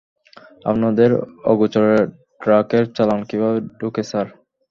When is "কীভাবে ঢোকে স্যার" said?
3.29-4.27